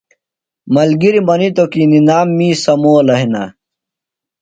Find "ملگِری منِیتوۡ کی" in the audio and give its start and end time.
0.73-1.81